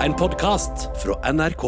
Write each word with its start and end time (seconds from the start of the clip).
En 0.00 0.14
podkast 0.16 0.88
fra 1.02 1.16
NRK. 1.32 1.64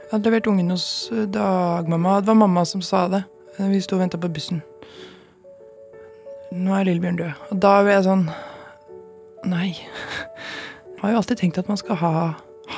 Jeg 0.00 0.12
hadde 0.14 0.30
levert 0.30 0.46
ungen 0.48 0.72
hos 0.72 0.86
eh, 1.12 1.26
dagmamma. 1.28 2.14
Det 2.22 2.30
var 2.30 2.38
mamma 2.40 2.64
som 2.64 2.80
sa 2.84 3.02
det. 3.12 3.22
Eh, 3.58 3.68
Vi 3.68 3.80
sto 3.84 3.98
og 3.98 4.02
venta 4.06 4.20
på 4.20 4.30
bussen. 4.32 4.62
Nå 6.56 6.72
er 6.72 6.88
Lillebjørn 6.88 7.20
død. 7.20 7.44
Og 7.52 7.60
da 7.60 7.74
ble 7.84 7.92
jeg 7.98 8.06
sånn 8.08 8.24
Nei. 9.48 9.68
Jeg 10.98 11.02
har 11.02 11.12
jo 11.12 11.20
alltid 11.20 11.38
tenkt 11.42 11.60
at 11.60 11.68
man 11.70 11.78
skal 11.78 12.00
ha, 12.00 12.14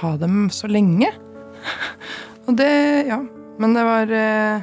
ha 0.01 0.11
dem 0.21 0.51
så 0.53 0.69
lenge. 0.69 1.12
Og 2.49 2.59
det 2.59 2.73
Ja. 3.09 3.23
Men 3.61 3.75
det 3.77 3.83
var 3.85 4.11
eh, 4.17 4.62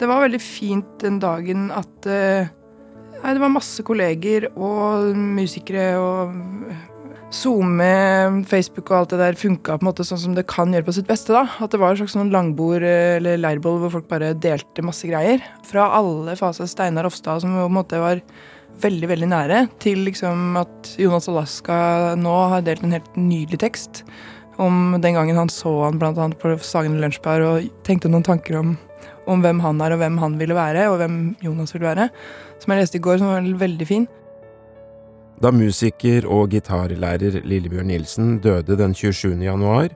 Det 0.00 0.08
var 0.08 0.24
veldig 0.24 0.40
fint 0.40 0.98
den 1.02 1.20
dagen 1.20 1.68
at 1.74 2.06
Nei, 2.06 3.32
det 3.32 3.40
var 3.42 3.50
masse 3.50 3.82
kolleger 3.82 4.44
og 4.54 5.16
musikere 5.16 5.86
og 5.98 6.34
SoMe, 7.36 8.44
Facebook 8.48 8.90
og 8.90 8.98
alt 9.00 9.12
det 9.12 9.20
der 9.20 9.38
funka 9.38 9.76
på 9.76 9.84
en 9.84 9.88
måte 9.90 10.06
sånn 10.06 10.22
som 10.22 10.34
det 10.36 10.46
kan 10.50 10.72
gjøre 10.72 10.88
på 10.88 10.94
sitt 10.96 11.08
beste. 11.08 11.34
da. 11.36 11.44
At 11.60 11.74
det 11.74 11.80
var 11.82 11.92
et 11.92 12.00
slags 12.00 12.16
sånn 12.16 12.32
langbord 12.32 12.84
eh, 12.86 13.16
eller 13.18 13.40
leirbål 13.42 13.80
hvor 13.82 13.96
folk 13.98 14.08
bare 14.10 14.34
delte 14.40 14.84
masse 14.84 15.08
greier. 15.08 15.44
Fra 15.66 15.90
alle 15.98 16.36
faser. 16.38 16.68
Steinar 16.70 17.08
Ofstad, 17.08 17.44
som 17.44 17.56
på 17.56 17.66
en 17.68 17.76
måte 17.76 18.00
var 18.02 18.22
veldig 18.82 19.08
veldig 19.08 19.28
nære, 19.30 19.60
til 19.80 20.02
liksom 20.04 20.56
at 20.60 20.96
Jonas 21.00 21.28
Alaska 21.32 21.76
nå 22.20 22.34
har 22.52 22.64
delt 22.64 22.84
en 22.84 22.96
helt 22.96 23.14
nydelig 23.16 23.60
tekst 23.62 24.02
om 24.60 24.96
den 25.00 25.16
gangen 25.16 25.36
han 25.36 25.52
så 25.52 25.72
han 25.84 26.00
annet 26.00 26.38
på 26.40 26.56
Sagen 26.64 27.00
lunsjbar 27.00 27.44
og 27.44 27.70
tenkte 27.84 28.08
noen 28.08 28.24
tanker 28.24 28.58
om, 28.60 28.76
om 29.28 29.42
hvem 29.44 29.60
han 29.64 29.80
er 29.84 29.94
og 29.94 30.00
hvem 30.00 30.20
han 30.22 30.38
ville 30.40 30.56
være, 30.56 30.88
og 30.90 31.00
hvem 31.00 31.18
Jonas 31.44 31.74
ville 31.76 31.88
være. 31.88 32.08
Som 32.60 32.72
jeg 32.72 32.84
leste 32.84 33.00
i 33.00 33.04
går, 33.04 33.20
som 33.20 33.32
var 33.32 33.50
veldig 33.66 33.88
fin. 33.88 34.08
Da 35.36 35.50
musiker 35.52 36.24
og 36.32 36.54
gitarlærer 36.54 37.42
Lillebjørn 37.44 37.90
Nilsen 37.90 38.38
døde 38.40 38.72
den 38.80 38.94
27. 38.96 39.34
januar, 39.44 39.90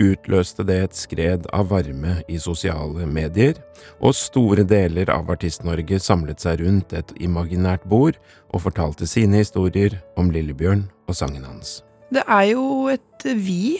utløste 0.00 0.64
det 0.64 0.76
et 0.80 0.94
skred 0.96 1.48
av 1.52 1.68
varme 1.68 2.14
i 2.24 2.38
sosiale 2.40 3.04
medier, 3.04 3.58
og 4.00 4.16
store 4.16 4.64
deler 4.64 5.10
av 5.12 5.28
Artist-Norge 5.34 5.98
samlet 6.00 6.40
seg 6.40 6.62
rundt 6.62 6.94
et 6.96 7.12
imaginært 7.20 7.84
bord 7.90 8.16
og 8.48 8.64
fortalte 8.64 9.08
sine 9.10 9.42
historier 9.42 9.98
om 10.16 10.30
Lillebjørn 10.32 10.86
og 11.04 11.18
sangen 11.18 11.44
hans. 11.44 11.82
Det 12.08 12.22
er 12.24 12.46
jo 12.54 12.88
et 12.88 13.26
vi, 13.36 13.76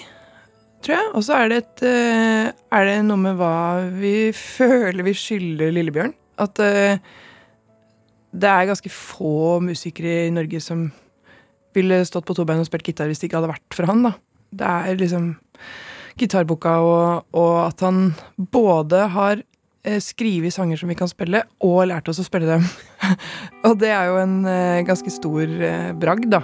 tror 0.85 0.99
jeg. 0.99 1.15
Og 1.15 1.25
så 1.25 1.39
er 1.41 1.57
eh, 1.57 2.53
Er 2.53 2.85
det 2.85 2.99
noe 3.09 3.17
med 3.23 3.41
hva 3.41 3.89
vi 3.97 4.29
føler 4.59 5.09
vi 5.09 5.17
skylder 5.17 5.73
Lillebjørn? 5.73 6.13
At 6.37 6.61
eh, 6.61 7.01
det 8.39 8.49
er 8.49 8.71
ganske 8.71 8.93
få 8.93 9.59
musikere 9.65 10.27
i 10.27 10.33
Norge 10.35 10.61
som 10.63 10.89
ville 11.77 12.01
stått 12.07 12.27
på 12.29 12.37
to 12.37 12.47
bein 12.49 12.63
og 12.63 12.69
spilt 12.69 12.87
gitar 12.89 13.11
hvis 13.11 13.21
det 13.21 13.29
ikke 13.29 13.41
hadde 13.41 13.53
vært 13.53 13.77
for 13.77 13.91
han, 13.91 14.07
da. 14.07 14.15
Det 14.49 14.69
er 14.69 14.99
liksom 14.99 15.31
gitarboka 16.19 16.79
og, 16.83 17.29
og 17.37 17.55
at 17.67 17.85
han 17.85 18.13
både 18.51 19.05
har 19.15 19.43
eh, 19.87 20.01
skrevet 20.03 20.55
sanger 20.55 20.81
som 20.81 20.91
vi 20.91 20.97
kan 20.99 21.11
spille, 21.11 21.45
og 21.65 21.89
lært 21.91 22.09
oss 22.11 22.23
å 22.23 22.27
spille 22.27 22.49
dem. 22.49 22.67
og 23.69 23.79
det 23.83 23.93
er 23.95 24.11
jo 24.11 24.21
en 24.23 24.39
eh, 24.49 24.85
ganske 24.89 25.13
stor 25.15 25.45
eh, 25.45 25.91
bragd, 25.99 26.31
da. 26.33 26.43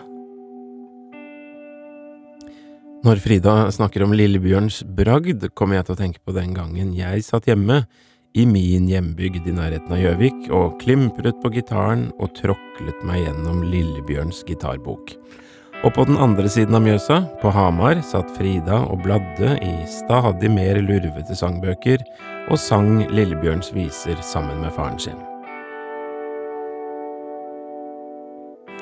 Når 3.05 3.21
Frida 3.21 3.55
snakker 3.75 4.07
om 4.07 4.15
Lillebjørns 4.17 4.81
bragd, 4.97 5.51
kommer 5.53 5.77
jeg 5.77 5.89
til 5.89 5.97
å 5.97 5.99
tenke 5.99 6.23
på 6.25 6.33
den 6.37 6.55
gangen 6.57 6.95
jeg 6.97 7.27
satt 7.27 7.51
hjemme 7.51 7.83
i 8.35 8.45
min 8.47 8.89
hjembygd 8.91 9.47
i 9.47 9.53
nærheten 9.55 9.93
av 9.95 10.01
Gjøvik 10.03 10.49
og 10.55 10.79
klimpret 10.81 11.37
på 11.43 11.53
gitaren 11.55 12.09
og 12.19 12.33
tråklet 12.35 13.05
meg 13.07 13.23
gjennom 13.23 13.61
Lillebjørns 13.71 14.43
gitarbok. 14.49 15.13
Og 15.85 15.93
på 15.95 16.07
den 16.09 16.19
andre 16.19 16.49
siden 16.51 16.75
av 16.75 16.83
Mjøsa, 16.83 17.21
på 17.43 17.53
Hamar, 17.55 18.01
satt 18.03 18.33
Frida 18.35 18.81
og 18.89 19.05
bladde 19.05 19.55
i 19.63 19.75
stadig 19.91 20.51
mer 20.51 20.81
lurvete 20.83 21.37
sangbøker 21.39 22.03
og 22.49 22.59
sang 22.59 23.05
Lillebjørns 23.13 23.71
viser 23.77 24.19
sammen 24.25 24.65
med 24.65 24.75
faren 24.75 24.99
sin. 24.99 25.21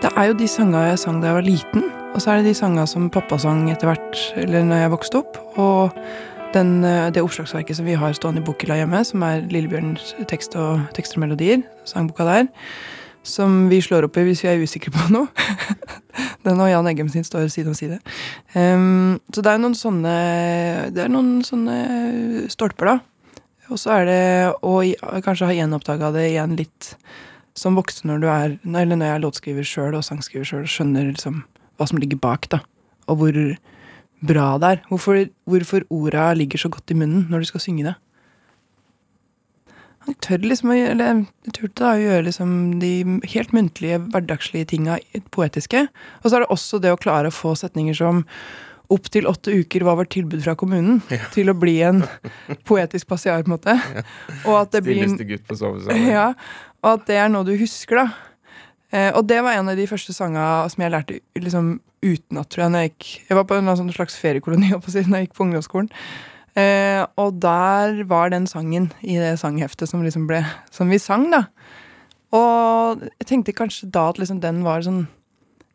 Det 0.02 0.10
er 0.16 0.30
jo 0.30 0.38
de 0.40 0.48
sanga 0.50 0.86
jeg 0.88 0.98
sang 1.04 1.20
da 1.20 1.28
jeg 1.28 1.40
var 1.42 1.46
liten, 1.46 1.90
og 2.12 2.22
så 2.22 2.32
er 2.32 2.40
det 2.40 2.52
de 2.52 2.58
sanga 2.58 2.88
som 2.88 3.12
pappa 3.12 3.36
sang 3.40 3.68
etter 3.70 3.92
hvert, 3.92 4.16
eller 4.40 4.64
når 4.66 4.80
jeg 4.80 4.92
vokste 4.96 5.20
opp. 5.20 5.38
Og 5.60 5.92
den, 6.54 6.84
eh, 6.84 7.10
det 7.10 7.22
oppslagsverket 7.22 7.76
som 7.76 7.86
vi 7.86 7.94
har 7.98 8.12
stående 8.16 8.42
i 8.42 8.44
bokhylla 8.46 8.76
hjemme, 8.80 9.04
som 9.04 9.22
er 9.22 9.44
Lillebjørns 9.52 10.14
tekst 10.30 10.56
og, 10.56 10.82
tekster 10.96 11.18
og 11.18 11.26
melodier, 11.26 11.62
sangboka 11.88 12.26
der, 12.28 12.48
som 13.22 13.68
vi 13.70 13.80
slår 13.80 14.08
opp 14.08 14.16
i 14.18 14.24
hvis 14.26 14.42
vi 14.44 14.50
er 14.50 14.62
usikre 14.62 14.92
på 14.94 15.08
noe. 15.14 15.28
Den 16.44 16.60
og 16.60 16.68
Jan 16.68 16.88
Eggem 16.90 17.08
sin 17.08 17.24
står 17.24 17.48
side 17.54 17.70
om 17.70 17.76
side. 17.78 18.00
Um, 18.54 19.20
så 19.32 19.44
det 19.44 19.52
er 19.52 19.60
noen 19.62 19.76
sånne 19.78 20.14
Det 20.90 21.04
er 21.04 21.12
noen 21.12 21.44
sånne 21.46 22.48
stolper, 22.50 22.90
da. 22.90 22.96
Og 23.70 23.78
så 23.78 23.94
er 24.00 24.08
det 24.08 24.24
å 24.66 24.80
kanskje 25.22 25.48
ha 25.48 25.54
gjenoppdaga 25.54 26.10
det 26.16 26.26
igjen 26.32 26.56
litt 26.58 26.90
som 27.54 27.76
voksen 27.78 28.10
når 28.10 28.18
du 28.18 28.26
er 28.32 28.56
Eller 28.64 28.96
når 28.96 29.06
jeg 29.06 29.14
er 29.14 29.22
låtskriver 29.22 29.68
sjøl 29.68 29.96
og 29.96 30.04
sangskriver 30.04 30.48
sjøl 30.48 30.66
og 30.66 30.72
skjønner 30.72 31.12
liksom 31.12 31.44
hva 31.78 31.88
som 31.88 32.02
ligger 32.02 32.20
bak, 32.20 32.50
da. 32.52 32.60
Og 33.08 33.22
hvor 33.22 33.38
bra 34.22 34.54
det 34.62 34.70
er. 34.76 34.80
Hvorfor, 34.88 35.20
hvorfor 35.50 35.84
orda 35.90 36.32
ligger 36.38 36.62
så 36.62 36.70
godt 36.72 36.94
i 36.94 36.98
munnen 36.98 37.28
når 37.30 37.44
du 37.44 37.52
skal 37.52 37.64
synge 37.64 37.86
det. 37.90 37.94
Han 40.02 40.16
tør 40.24 40.42
liksom 40.42 40.72
å 40.72 40.76
gjøre 40.76 41.08
turte 41.54 41.78
da 41.78 41.92
å 41.94 42.00
gjøre 42.00 42.26
liksom 42.26 42.54
de 42.82 42.92
helt 43.36 43.52
muntlige, 43.54 44.00
hverdagslige 44.10 44.72
tinga 44.74 44.98
poetiske. 45.34 45.86
Og 46.22 46.26
så 46.26 46.36
er 46.36 46.44
det 46.44 46.54
også 46.54 46.80
det 46.82 46.90
å 46.94 46.98
klare 46.98 47.30
å 47.30 47.34
få 47.34 47.54
setninger 47.58 47.96
som 47.98 48.26
Opptil 48.92 49.24
åtte 49.24 49.54
uker 49.56 49.86
var 49.86 49.96
vårt 49.96 50.10
tilbud 50.12 50.42
fra 50.44 50.52
kommunen 50.58 50.98
til 51.32 51.48
å 51.48 51.54
bli 51.56 51.78
en 51.86 52.02
poetisk 52.68 53.08
passiar, 53.08 53.40
på 53.40 53.48
en 53.48 53.54
måte. 53.54 53.76
Og 54.44 54.58
at 54.58 54.74
det 54.74 54.82
blir 54.84 55.06
gutt 55.30 55.46
på 55.48 55.56
sovesalen. 55.56 56.10
ja, 56.12 56.26
og 56.82 56.98
at 56.98 57.06
det 57.08 57.16
er 57.22 57.30
noe 57.32 57.46
du 57.46 57.54
husker, 57.56 58.02
da. 58.02 58.31
Eh, 58.92 59.08
og 59.16 59.24
det 59.28 59.40
var 59.44 59.56
en 59.56 59.72
av 59.72 59.78
de 59.78 59.88
første 59.88 60.12
sanga 60.16 60.66
som 60.72 60.84
jeg 60.84 60.92
lærte 60.92 61.20
liksom 61.38 61.78
utenat, 62.02 62.50
tror 62.52 62.66
jeg. 62.66 62.72
Når 62.74 62.84
jeg, 62.84 62.92
gikk, 62.92 63.08
jeg 63.30 63.38
var 63.38 63.48
på 63.48 63.58
en 63.60 63.94
slags 63.94 64.18
feriekoloni 64.20 64.74
på 64.84 64.92
jeg 64.92 65.08
gikk 65.08 65.38
på 65.38 65.46
ungdomsskolen. 65.46 65.88
Eh, 66.58 67.00
og 67.16 67.40
der 67.40 68.02
var 68.10 68.28
den 68.28 68.46
sangen 68.46 68.90
i 69.00 69.16
det 69.16 69.38
sangheftet 69.40 69.88
som 69.88 70.02
liksom 70.04 70.26
ble 70.28 70.42
Som 70.68 70.92
vi 70.92 71.00
sang, 71.00 71.30
da. 71.32 71.46
Og 72.36 73.00
jeg 73.06 73.28
tenkte 73.28 73.56
kanskje 73.56 73.88
da 73.92 74.10
at 74.10 74.20
liksom 74.20 74.40
den 74.44 74.60
var 74.66 74.84
sånn 74.84 75.06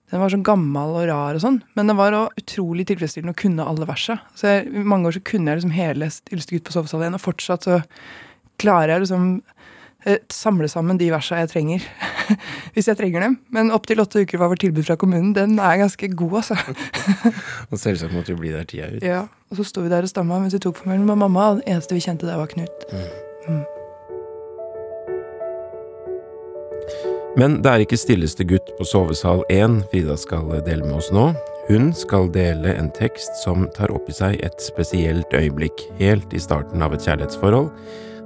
den 0.07 0.21
var 0.21 0.31
sånn 0.31 0.45
gammel 0.47 0.93
og 0.95 1.09
rar, 1.09 1.35
og 1.35 1.43
sånn, 1.43 1.57
men 1.75 1.89
det 1.89 1.97
var 1.99 2.15
også 2.15 2.39
utrolig 2.39 2.85
tilfredsstillende 2.87 3.33
å 3.35 3.39
kunne 3.41 3.65
alle 3.67 3.87
jeg, 4.39 4.69
I 4.71 4.83
mange 4.87 5.09
år 5.09 5.17
så 5.17 5.23
kunne 5.27 5.51
jeg 5.51 5.59
liksom 5.59 5.73
hele 5.75 6.07
Yldste 6.31 6.55
gutt 6.55 6.63
på 6.69 6.75
sovesal 6.77 7.03
igjen, 7.03 7.17
og 7.17 7.25
fortsatt 7.25 7.67
så 7.67 7.81
klarer 8.61 8.93
jeg 8.93 9.03
liksom 9.03 9.25
eh, 10.05 10.21
samle 10.31 10.69
sammen 10.71 11.01
de 11.01 11.11
versa 11.11 11.41
jeg 11.41 11.51
trenger. 11.51 11.89
Hvis 12.75 12.89
jeg 12.89 12.99
trenger 12.99 13.23
dem. 13.27 13.37
Men 13.53 13.71
opptil 13.75 14.01
åtte 14.03 14.23
uker 14.25 14.41
var 14.41 14.51
vårt 14.51 14.63
tilbud 14.65 14.85
fra 14.87 14.97
kommunen. 14.99 15.33
Den 15.37 15.57
er 15.59 15.79
ganske 15.83 16.09
god, 16.15 16.41
altså. 16.41 16.57
Og 17.71 17.79
selvsagt 17.81 18.13
måtte 18.15 18.33
vi 18.35 18.41
bli 18.45 18.53
der 18.55 18.67
tida 18.67 18.91
ut. 18.95 19.03
Ja, 19.05 19.25
Og 19.51 19.61
så 19.61 19.67
sto 19.67 19.85
vi 19.85 19.91
der 19.91 20.03
og 20.03 20.11
stamma 20.11 20.39
mens 20.43 20.55
vi 20.57 20.59
tok 20.63 20.77
formelen 20.81 21.07
med 21.07 21.19
mamma. 21.23 21.49
og 21.51 21.61
Det 21.63 21.71
eneste 21.71 21.95
vi 21.95 22.03
kjente 22.03 22.27
der, 22.27 22.37
var 22.39 22.51
Knut. 22.51 22.87
Men 27.37 27.59
det 27.61 27.69
er 27.69 27.83
ikke 27.83 27.99
stilleste 28.01 28.47
gutt 28.49 28.71
på 28.79 28.85
sovesal 28.87 29.43
1 29.53 29.83
Frida 29.91 30.15
skal 30.17 30.49
dele 30.65 30.87
med 30.87 30.97
oss 30.97 31.11
nå. 31.13 31.29
Hun 31.67 31.91
skal 31.93 32.29
dele 32.33 32.73
en 32.79 32.89
tekst 32.95 33.43
som 33.43 33.67
tar 33.75 33.91
opp 33.93 34.07
i 34.09 34.15
seg 34.15 34.39
et 34.41 34.57
spesielt 34.63 35.33
øyeblikk 35.35 35.83
helt 35.99 36.33
i 36.33 36.41
starten 36.41 36.81
av 36.81 36.95
et 36.95 37.03
kjærlighetsforhold, 37.03 37.69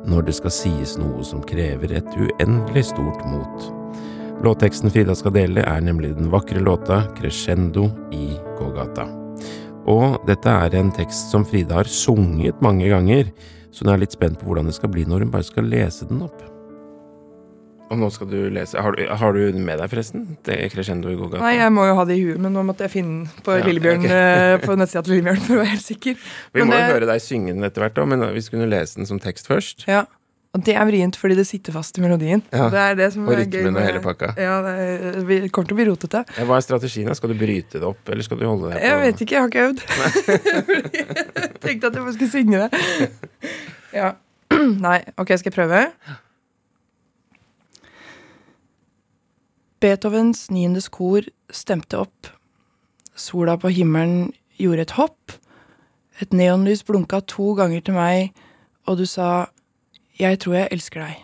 når 0.06 0.29
det 0.29 0.38
skal 0.38 0.53
sies 0.53 0.95
noe 1.01 1.25
som 1.25 1.44
krever 1.44 1.97
et 2.00 2.16
uendelig 2.16 2.85
stort 2.94 3.25
mot. 3.28 3.81
Låtteksten 4.41 4.90
Frida 4.91 5.13
skal 5.16 5.34
dele, 5.35 5.62
er 5.62 5.81
nemlig 5.85 6.16
den 6.18 6.31
vakre 6.34 6.62
låta 6.63 7.03
Crescendo 7.18 7.84
i 8.16 8.31
gågata. 8.57 9.06
Og 9.89 10.18
dette 10.25 10.50
er 10.50 10.77
en 10.80 10.89
tekst 10.94 11.30
som 11.33 11.44
Frida 11.45 11.77
har 11.77 11.89
sunget 11.89 12.62
mange 12.62 12.88
ganger, 12.89 13.30
så 13.71 13.86
hun 13.86 13.94
er 13.94 14.01
litt 14.01 14.16
spent 14.16 14.39
på 14.42 14.48
hvordan 14.50 14.66
det 14.69 14.74
skal 14.77 14.89
bli 14.94 15.06
når 15.06 15.25
hun 15.27 15.33
bare 15.33 15.45
skal 15.45 15.69
lese 15.69 16.07
den 16.10 16.24
opp. 16.25 16.42
Og 17.92 18.00
nå 18.00 18.07
skal 18.16 18.30
du 18.31 18.38
lese 18.56 18.80
Har 18.80 18.95
du, 18.95 19.01
har 19.19 19.33
du 19.36 19.39
den 19.51 19.66
med 19.68 19.81
deg, 19.81 19.89
forresten? 19.92 20.24
Det 20.48 20.56
er 20.63 20.69
Crescendo 20.71 21.12
i 21.12 21.18
gågata? 21.19 21.42
Nei, 21.44 21.57
jeg 21.60 21.74
må 21.75 21.83
jo 21.89 21.98
ha 21.98 22.06
det 22.07 22.16
i 22.18 22.24
huet, 22.24 22.39
men 22.42 22.54
nå 22.56 22.63
måtte 22.66 22.86
jeg 22.88 22.94
finne 22.94 23.25
den 23.27 23.44
på 23.45 23.57
Ja, 23.60 23.66
Lillebjørn 23.68 24.06
ok. 24.07 24.13
eh, 24.16 24.54
på 24.63 24.77
nettsida 24.80 25.04
til 25.06 25.18
Lillebjørn 25.18 25.42
for 25.44 25.57
å 25.57 25.60
være 25.62 25.74
helt 25.75 25.86
sikker. 25.86 26.16
Vi 26.56 26.63
Men 26.63 26.71
må 26.71 26.80
jo 26.80 26.94
høre 26.95 27.10
deg 27.12 27.21
synge 27.25 27.54
den 27.54 27.68
etter 27.68 27.83
hvert, 27.86 27.98
da, 28.00 28.07
men 28.07 28.25
vi 28.33 28.44
skulle 28.48 28.69
lese 28.71 28.98
den 29.01 29.10
som 29.12 29.19
tekst 29.21 29.51
først. 29.51 29.86
Ja, 29.92 30.06
Og 30.51 30.63
det 30.68 30.74
er 30.75 30.83
vrient 30.83 31.15
fordi 31.15 31.36
det 31.39 31.45
sitter 31.48 31.71
fast 31.71 31.95
i 31.95 32.01
melodien. 32.03 32.42
Ja, 32.51 32.65
Det 32.74 32.80
er 32.83 32.95
det 33.00 33.06
som 33.13 33.27
og 33.27 33.38
rytmen 33.39 33.77
og 33.77 33.86
hele 33.86 34.01
pakka. 34.03 34.33
Ja, 34.36 34.57
det 34.65 34.74
er, 34.83 35.19
vi 35.30 35.38
kommer 35.48 35.69
til 35.69 35.77
å 35.77 35.80
bli 35.80 35.86
rotete. 35.88 36.25
Ja, 36.36 36.48
Hva 36.50 36.57
er 36.57 36.65
strategien? 36.65 37.07
da? 37.07 37.15
Skal 37.15 37.31
du 37.31 37.38
bryte 37.39 37.80
det 37.80 37.88
opp, 37.88 38.01
eller 38.12 38.27
skal 38.27 38.42
du 38.42 38.44
holde 38.50 38.68
det 38.74 38.81
på 38.81 38.89
Jeg 38.89 38.98
vet 39.06 39.24
ikke, 39.24 39.38
jeg 39.38 39.42
har 39.42 39.48
ikke 39.48 39.68
øvd. 39.69 39.80
jeg 41.00 41.53
tenkte 41.63 41.88
at 41.88 41.95
jeg 41.95 42.03
bare 42.03 42.15
skulle 42.18 42.33
synge 42.33 42.65
det. 42.65 42.69
Ja. 43.95 44.12
Nei, 44.88 44.98
ok, 45.15 45.31
skal 45.39 45.53
jeg 45.53 45.56
prøve? 45.56 45.86
Beethovens 49.81 50.50
niendes 50.51 50.92
kor 50.94 51.25
stemte 51.50 52.04
opp. 52.04 52.27
Sola 53.15 53.56
på 53.57 53.71
himmelen 53.71 54.33
gjorde 54.59 54.83
et 54.86 54.95
hopp. 55.00 55.38
Et 56.21 56.36
neonlys 56.36 56.83
blunka 56.86 57.24
to 57.25 57.56
ganger 57.57 57.81
til 57.88 57.95
meg, 57.97 58.36
og 58.86 59.00
du 59.00 59.07
sa 59.09 59.47
Jeg 60.19 60.40
tror 60.40 60.56
jeg 60.56 60.72
elsker 60.72 61.06
deg. 61.06 61.19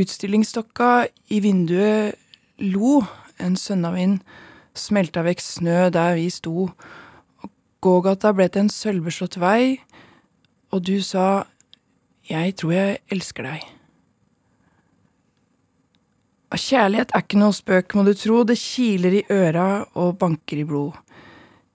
Utstillingsstokka 0.00 1.06
i 1.30 1.40
vinduet 1.40 2.18
lo. 2.58 3.02
En 3.42 3.56
sønnavind 3.58 4.20
smelta 4.78 5.24
vekk 5.26 5.42
snø 5.42 5.88
der 5.94 6.14
vi 6.18 6.28
sto. 6.30 6.68
Og 7.42 7.50
gågata 7.82 8.32
ble 8.34 8.48
til 8.48 8.66
en 8.66 8.72
sølvbeslått 8.72 9.38
vei, 9.42 9.80
og 10.70 10.84
du 10.86 11.00
sa 11.02 11.46
Jeg 12.24 12.56
tror 12.56 12.72
jeg 12.72 13.00
elsker 13.12 13.44
deg. 13.44 13.64
Kjærlighet 16.54 17.10
er 17.10 17.24
ikke 17.24 17.38
noe 17.40 17.52
spøk, 17.52 17.94
må 17.98 18.04
du 18.06 18.12
tro, 18.14 18.44
det 18.46 18.54
kiler 18.60 19.18
i 19.18 19.24
øra 19.32 19.84
og 19.98 20.18
banker 20.20 20.60
i 20.62 20.64
blod. 20.64 20.94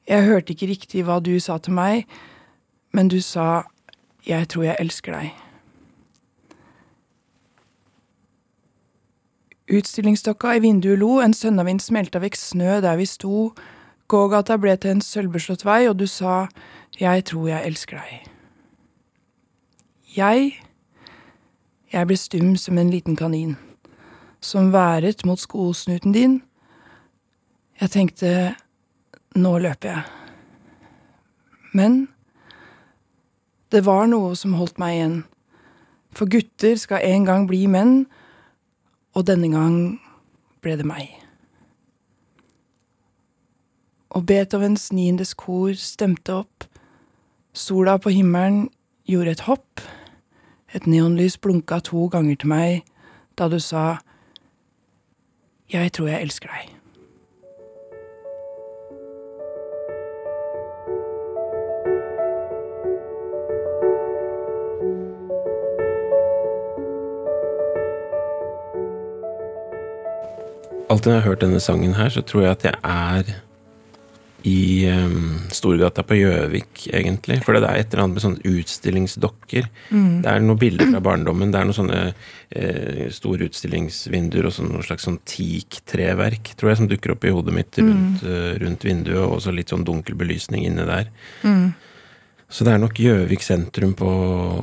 Jeg 0.08 0.26
hørte 0.26 0.56
ikke 0.56 0.70
riktig 0.72 1.04
hva 1.06 1.20
du 1.20 1.36
sa 1.44 1.58
til 1.60 1.76
meg, 1.76 2.08
men 2.96 3.12
du 3.12 3.20
sa 3.22 3.68
jeg 4.28 4.48
tror 4.50 4.64
jeg 4.64 4.76
elsker 4.80 5.16
deg. 5.16 5.30
Utstillingsstokka 9.70 10.56
i 10.58 10.64
vinduet 10.64 10.98
lo, 10.98 11.20
en 11.22 11.34
sønnavind 11.34 11.82
smelta 11.84 12.20
vekk 12.24 12.38
snø 12.38 12.80
der 12.82 12.98
vi 12.98 13.06
sto, 13.06 13.52
gågata 14.10 14.58
ble 14.58 14.74
til 14.82 14.96
en 14.96 15.04
sølvbeslått 15.06 15.66
vei, 15.66 15.84
og 15.90 16.00
du 16.00 16.08
sa 16.10 16.48
jeg 17.00 17.26
tror 17.30 17.48
jeg 17.52 17.66
elsker 17.70 18.02
deg. 18.02 18.30
Jeg, 20.16 20.56
jeg 21.94 22.10
ble 22.10 22.18
stum 22.18 22.56
som 22.58 22.78
en 22.82 22.90
liten 22.90 23.16
kanin, 23.16 23.58
som 24.42 24.74
været 24.74 25.26
mot 25.26 25.40
skosnuten 25.40 26.16
din. 26.18 26.40
Jeg 27.80 27.94
tenkte 27.94 28.32
nå 29.38 29.58
løper 29.62 29.90
jeg. 29.90 30.04
Men 31.74 32.08
det 33.72 33.86
var 33.86 34.08
noe 34.10 34.36
som 34.36 34.56
holdt 34.58 34.80
meg 34.82 34.96
igjen. 34.96 35.18
For 36.16 36.30
gutter 36.30 36.76
skal 36.80 37.06
en 37.06 37.26
gang 37.28 37.48
bli 37.50 37.68
menn, 37.70 38.08
og 39.14 39.28
denne 39.30 39.50
gang 39.54 40.00
ble 40.64 40.76
det 40.80 40.88
meg. 40.90 41.12
Og 44.10 44.26
Beethovens 44.26 44.90
niendes 44.92 45.36
kor 45.38 45.76
stemte 45.78 46.34
opp. 46.42 46.66
Sola 47.54 47.98
på 48.02 48.10
himmelen 48.14 48.70
gjorde 49.06 49.38
et 49.38 49.46
hopp. 49.46 49.86
Et 50.74 50.86
neonlys 50.90 51.38
blunka 51.38 51.80
to 51.86 52.08
ganger 52.10 52.36
til 52.36 52.50
meg 52.50 52.82
da 53.38 53.48
du 53.50 53.60
sa 53.60 54.02
Jeg 55.70 55.94
tror 55.94 56.10
jeg 56.10 56.26
elsker 56.26 56.50
deg. 56.50 56.79
Alltid 70.90 71.12
når 71.12 71.16
jeg 71.16 71.22
har 71.22 71.30
hørt 71.30 71.46
denne 71.46 71.62
sangen 71.62 71.94
her, 71.98 72.10
så 72.14 72.26
tror 72.26 72.46
jeg 72.46 72.58
at 72.58 72.68
jeg 72.70 72.80
er 72.82 73.38
i 74.48 74.88
um, 74.88 75.40
Storgata 75.52 76.04
på 76.08 76.16
Gjøvik, 76.16 76.86
egentlig. 76.96 77.40
For 77.44 77.58
det 77.58 77.68
er 77.68 77.82
et 77.82 77.92
eller 77.92 78.06
annet 78.06 78.18
med 78.18 78.24
sånne 78.24 78.54
utstillingsdokker. 78.60 79.68
Mm. 79.92 80.14
Det 80.24 80.32
er 80.32 80.46
noen 80.46 80.62
bilder 80.62 80.92
fra 80.94 81.02
barndommen. 81.10 81.52
Det 81.52 81.60
er 81.60 81.68
noen 81.68 81.78
sånne 81.78 82.00
eh, 82.08 83.04
store 83.14 83.50
utstillingsvinduer 83.50 84.48
og 84.48 84.56
sånn, 84.56 84.72
noe 84.72 84.86
slags 84.88 85.08
sånn 85.10 85.20
teaktreverk, 85.28 86.54
tror 86.56 86.72
jeg, 86.72 86.82
som 86.82 86.90
dukker 86.92 87.16
opp 87.16 87.28
i 87.28 87.36
hodet 87.36 87.58
mitt 87.58 87.82
rundt, 87.82 88.24
eh, 88.24 88.56
rundt 88.64 88.88
vinduet, 88.88 89.26
og 89.28 89.44
så 89.44 89.54
litt 89.56 89.74
sånn 89.76 89.86
dunkel 89.88 90.18
belysning 90.20 90.64
inne 90.70 90.88
der. 90.88 91.12
Mm. 91.44 91.74
Så 92.50 92.66
det 92.66 92.72
er 92.74 92.80
nok 92.82 92.98
Gjøvik 92.98 93.44
sentrum 93.46 93.92
på 93.98 94.10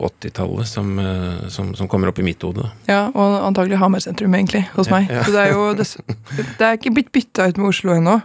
80-tallet 0.08 0.66
som, 0.66 0.88
eh, 0.98 1.44
som, 1.54 1.68
som 1.78 1.86
kommer 1.90 2.10
opp 2.10 2.18
i 2.18 2.24
mitt 2.26 2.42
hode. 2.42 2.66
Ja, 2.88 3.04
og 3.14 3.36
antagelig 3.46 3.78
Hamar 3.78 4.02
sentrum, 4.02 4.34
egentlig, 4.34 4.64
hos 4.74 4.90
meg. 4.90 5.06
Ja. 5.12 5.22
Så 5.22 5.34
det 5.36 5.44
er 5.44 5.54
jo 5.54 5.68
det, 5.78 5.86
det 6.58 6.66
er 6.66 6.80
ikke 6.80 6.94
blitt 6.96 7.12
bytta 7.14 7.46
ut 7.46 7.60
med 7.62 7.70
Oslo 7.70 7.94
ennå. 7.94 8.16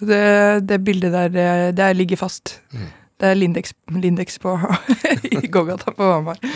Det, 0.00 0.24
det 0.64 0.80
bildet 0.86 1.12
der, 1.12 1.28
det, 1.34 1.48
det 1.76 1.90
ligger 1.98 2.22
fast. 2.22 2.56
Mm. 2.72 2.88
Det 3.20 3.28
er 3.28 3.36
Lindex, 3.36 3.74
Lindex 3.92 4.40
på 4.40 4.56
i 5.28 5.46
gågata 5.52 5.92
på 5.92 6.08
Hamar. 6.14 6.40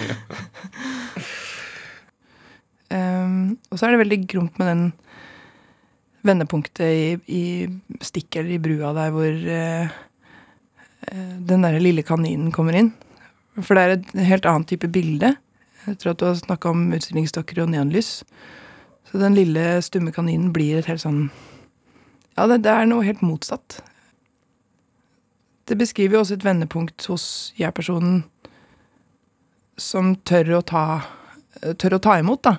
um, 2.97 3.59
og 3.69 3.77
så 3.77 3.85
er 3.85 3.93
det 3.93 4.05
veldig 4.07 4.21
gromt 4.33 4.57
med 4.63 4.73
den 4.73 4.87
vendepunktet 6.25 6.89
i, 6.89 7.07
i 7.29 7.45
stikket 8.01 8.41
eller 8.41 8.57
i 8.57 8.63
brua 8.63 8.95
der 8.97 9.13
hvor 9.13 9.29
eh, 9.29 9.85
eh, 9.85 9.91
den 11.13 11.65
derre 11.65 11.83
lille 11.83 12.03
kaninen 12.07 12.53
kommer 12.55 12.77
inn. 12.79 12.93
For 13.61 13.77
det 13.77 13.83
er 13.83 13.97
et 13.97 14.13
helt 14.29 14.47
annet 14.51 14.71
type 14.73 14.89
bilde. 14.91 15.35
Jeg 15.87 15.99
tror 16.01 16.15
at 16.15 16.21
du 16.21 16.27
har 16.27 16.39
snakka 16.39 16.71
om 16.73 16.87
utstillingsdokker 16.97 17.61
og 17.63 17.71
neonlys. 17.71 18.23
Så 19.11 19.21
den 19.21 19.37
lille 19.37 19.83
stumme 19.85 20.13
kaninen 20.15 20.53
blir 20.53 20.81
et 20.81 20.89
helt 20.91 21.05
sånn 21.05 21.29
Ja, 22.35 22.49
det, 22.51 22.65
det 22.65 22.73
er 22.73 22.89
noe 22.91 23.05
helt 23.07 23.23
motsatt. 23.23 23.79
Det 25.71 25.79
beskriver 25.79 26.17
jo 26.17 26.23
også 26.25 26.35
et 26.35 26.45
vendepunkt 26.45 27.07
hos 27.07 27.27
jeg-personen 27.57 28.25
som 29.81 30.15
tør 30.27 30.59
å 30.59 30.65
ta 30.67 30.85
Tør 31.79 31.95
å 31.97 32.01
ta 32.03 32.17
imot, 32.19 32.43
da. 32.43 32.57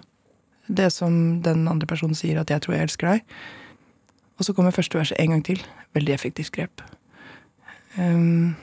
Det 0.71 0.88
som 0.89 1.44
den 1.44 1.65
andre 1.68 1.86
personen 1.86 2.15
sier 2.15 2.39
at 2.39 2.50
'jeg 2.50 2.62
tror 2.63 2.74
jeg 2.74 2.83
elsker 2.88 3.07
deg'. 3.07 3.21
Og 4.39 4.45
så 4.45 4.53
kommer 4.53 4.71
første 4.71 4.98
verset 4.98 5.19
en 5.19 5.30
gang 5.30 5.44
til. 5.44 5.59
Veldig 5.94 6.13
effektivt 6.13 6.51
grep. 6.51 6.81
Um, 7.97 8.56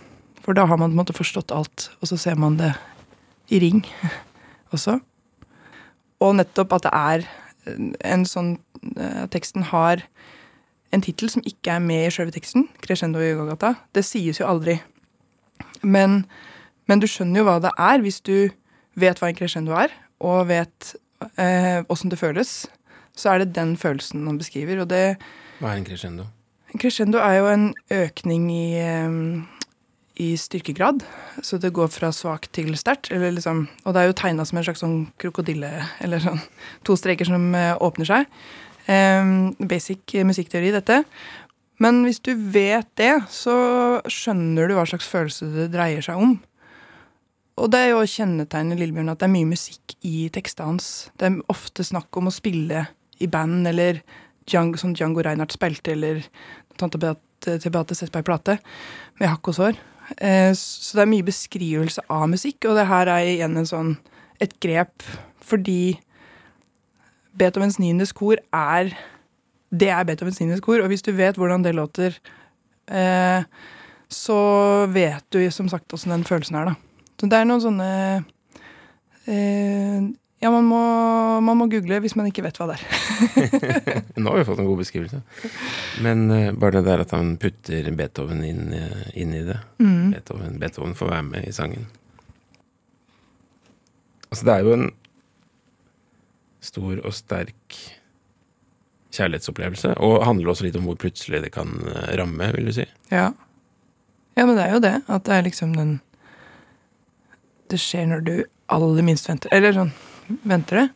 for 0.43 0.57
da 0.57 0.67
har 0.67 0.77
man 0.77 0.91
på 0.91 0.93
en 0.93 1.01
måte 1.01 1.17
forstått 1.17 1.55
alt, 1.55 1.91
og 2.01 2.11
så 2.11 2.19
ser 2.21 2.37
man 2.41 2.59
det 2.59 2.73
i 3.53 3.61
ring 3.63 3.85
også. 4.75 4.99
Og 6.23 6.37
nettopp 6.39 6.77
at 6.79 6.87
det 6.87 6.93
er 6.95 7.27
en 8.13 8.25
sånn 8.27 8.57
uh, 8.99 9.25
Teksten 9.31 9.69
har 9.71 10.03
en 10.93 11.03
tittel 11.05 11.31
som 11.33 11.45
ikke 11.49 11.77
er 11.77 11.85
med 11.85 12.07
i 12.07 12.11
sjølve 12.13 12.35
teksten. 12.35 12.67
'Crescendo 12.83 13.23
i 13.23 13.33
Gagata'. 13.39 13.75
Det 13.95 14.05
sies 14.05 14.41
jo 14.41 14.49
aldri. 14.49 14.77
Men, 15.83 16.27
men 16.87 17.01
du 17.01 17.09
skjønner 17.09 17.41
jo 17.41 17.47
hva 17.49 17.59
det 17.65 17.73
er 17.79 18.03
hvis 18.05 18.21
du 18.21 18.51
vet 18.95 19.19
hva 19.19 19.31
en 19.31 19.39
crescendo 19.39 19.73
er, 19.73 19.95
og 20.21 20.51
vet 20.51 20.93
åssen 21.89 22.11
det 22.13 22.19
føles. 22.21 22.67
Så 23.17 23.31
er 23.33 23.39
det 23.43 23.55
den 23.57 23.77
følelsen 23.77 24.27
han 24.27 24.39
beskriver. 24.39 24.83
Og 24.83 24.91
det 24.91 25.17
Hva 25.61 25.73
er 25.73 25.81
en 25.81 25.87
crescendo? 25.87 26.27
En 26.73 26.81
crescendo 26.81 27.21
er 27.21 27.39
jo 27.39 27.51
en 27.51 27.67
økning 27.93 28.47
i, 28.53 28.67
i 30.25 30.29
styrkegrad. 30.41 31.05
Så 31.45 31.61
det 31.61 31.75
går 31.77 31.91
fra 31.93 32.13
svakt 32.17 32.53
til 32.57 32.73
sterkt. 32.81 33.13
Liksom, 33.13 33.67
og 33.85 33.95
det 33.95 34.03
er 34.03 34.09
jo 34.09 34.19
tegna 34.23 34.47
som 34.49 34.61
en 34.61 34.67
slags 34.67 34.83
sånn 34.85 34.99
krokodille, 35.21 35.71
eller 36.05 36.23
sånn 36.25 36.41
to 36.87 36.97
streker 36.97 37.29
som 37.29 37.51
eh, 37.59 37.75
åpner 37.77 38.09
seg. 38.09 38.43
Basic 39.63 40.17
musikkteori, 40.27 40.73
dette. 40.75 41.03
Men 41.83 42.03
hvis 42.07 42.23
du 42.25 42.33
vet 42.35 42.89
det, 43.01 43.13
så 43.33 43.55
skjønner 44.11 44.69
du 44.69 44.77
hva 44.77 44.87
slags 44.89 45.09
følelse 45.09 45.49
det 45.55 45.71
dreier 45.75 46.05
seg 46.05 46.21
om. 46.21 46.35
Og 47.61 47.69
det 47.73 47.83
er 47.83 47.93
jo 47.93 48.09
kjennetegnet 48.09 48.81
Lillebjørn 48.81 49.13
at 49.13 49.21
det 49.21 49.29
er 49.29 49.35
mye 49.35 49.51
musikk 49.51 49.95
i 50.09 50.29
tekstene 50.33 50.73
hans. 50.73 50.87
Det 51.21 51.29
er 51.29 51.41
ofte 51.53 51.85
snakk 51.85 52.15
om 52.19 52.31
å 52.31 52.35
spille 52.35 52.87
i 53.23 53.29
band, 53.31 53.67
eller 53.69 54.01
Django, 54.49 54.79
som 54.81 54.95
Django 54.97 55.23
Reinhardt 55.23 55.55
spilte, 55.55 55.93
eller 55.95 56.23
Tante 56.81 57.01
Beate 57.01 57.59
til 57.59 57.73
Beate 57.75 57.97
Setberg-plate 57.99 58.59
med 59.21 59.29
hakk 59.29 59.51
og 59.51 59.59
sår. 59.59 59.81
Eh, 60.19 60.53
så 60.59 60.99
det 60.99 61.05
er 61.05 61.11
mye 61.11 61.27
beskrivelse 61.27 62.05
av 62.11 62.29
musikk, 62.31 62.67
og 62.69 62.79
det 62.79 62.89
her 62.91 63.11
er 63.11 63.29
igjen 63.35 63.59
en 63.59 63.69
sånn, 63.69 63.93
et 64.43 64.55
grep 64.63 65.05
fordi 65.43 65.99
Beethovens 67.39 67.79
9. 67.81 67.95
kor 68.17 68.41
er 68.53 68.93
Det 69.73 69.89
er 69.89 70.05
Beethovens 70.05 70.41
9. 70.41 70.61
kor, 70.61 70.83
og 70.83 70.91
hvis 70.93 71.03
du 71.03 71.15
vet 71.17 71.39
hvordan 71.41 71.63
det 71.65 71.75
låter, 71.75 72.19
eh, 72.93 73.45
så 74.13 74.41
vet 74.93 75.25
du 75.33 75.51
som 75.51 75.69
sagt 75.69 75.95
åssen 75.95 76.13
den 76.13 76.25
følelsen 76.29 76.59
er, 76.61 76.65
da. 76.65 76.75
Så 77.17 77.29
det 77.31 77.39
er 77.39 77.47
noen 77.49 77.63
sånne 77.63 77.89
eh, 79.25 80.03
Ja, 80.43 80.51
man 80.51 80.67
må, 80.67 80.79
man 81.41 81.55
må 81.61 81.69
google 81.71 82.01
hvis 82.03 82.17
man 82.19 82.27
ikke 82.27 82.43
vet 82.43 82.57
hva 82.59 82.73
det 82.73 82.81
er. 82.81 82.87
Nå 84.19 84.33
har 84.33 84.41
vi 84.41 84.47
fått 84.49 84.59
en 84.59 84.67
god 84.67 84.81
beskrivelse. 84.81 85.21
Men 86.03 86.25
uh, 86.33 86.49
bare 86.59 86.81
det 86.81 86.89
der 86.89 87.05
at 87.05 87.15
han 87.15 87.37
putter 87.39 87.87
Beethoven 87.95 88.43
inn, 88.43 88.73
eh, 88.75 89.05
inn 89.23 89.37
i 89.39 89.45
det. 89.47 89.61
Mm. 89.79 90.11
Beethoven, 90.17 90.59
Beethoven 90.59 90.99
får 90.99 91.13
være 91.15 91.29
med 91.29 91.47
i 91.47 91.55
sangen. 91.55 91.87
Altså, 94.33 94.49
det 94.49 94.57
er 94.57 94.67
jo 94.67 94.75
en 94.81 94.87
stor 96.73 97.07
og 97.07 97.15
sterk 97.15 97.81
kjærlighetsopplevelse. 99.15 99.95
Og 100.03 100.27
handler 100.27 100.51
også 100.51 100.67
litt 100.67 100.83
om 100.83 100.91
hvor 100.91 100.99
plutselig 100.99 101.45
det 101.47 101.55
kan 101.55 101.77
eh, 101.87 102.15
ramme, 102.19 102.51
vil 102.59 102.67
du 102.67 102.75
si. 102.83 102.91
Ja. 103.15 103.29
ja, 104.35 104.43
men 104.43 104.57
det 104.59 104.67
er 104.67 104.75
jo 104.75 104.87
det. 104.91 104.97
At 105.07 105.31
det 105.31 105.39
er 105.39 105.53
liksom 105.53 105.79
den 105.79 106.01
Det 107.71 107.79
skjer 107.81 108.11
når 108.11 108.25
du 108.27 108.41
aller 108.69 109.07
minst 109.07 109.31
venter 109.31 109.53
Eller 109.55 109.73
sånn 109.77 109.95
Venter 110.29 110.83
det? 110.83 110.89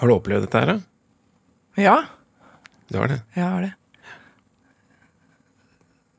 Har 0.00 0.08
du 0.08 0.14
opplevd 0.14 0.46
dette 0.46 0.62
her, 0.62 0.72
da? 0.72 1.80
Ja. 1.80 1.96
Du 2.90 2.98
har 2.98 3.10
det? 3.12 3.20
Jeg 3.36 3.44
har 3.44 3.66
det. 3.66 3.72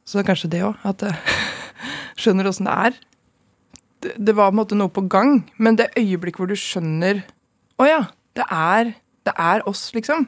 Så 0.06 0.24
kanskje 0.28 0.52
det 0.52 0.62
òg. 0.68 0.82
At 0.88 1.02
jeg 1.06 1.16
skjønner 2.22 2.50
åssen 2.50 2.70
det 2.70 2.76
er. 2.88 3.00
Det, 4.02 4.14
det 4.18 4.36
var 4.38 4.52
på 4.52 4.56
en 4.56 4.62
måte 4.62 4.78
noe 4.78 4.92
på 4.94 5.06
gang, 5.12 5.42
men 5.62 5.78
det 5.80 5.92
øyeblikket 6.00 6.42
hvor 6.42 6.50
du 6.50 6.58
skjønner 6.58 7.22
Å 7.82 7.86
ja, 7.88 8.02
det 8.38 8.46
er, 8.54 8.94
det 9.26 9.34
er 9.42 9.64
oss, 9.70 9.88
liksom. 9.96 10.28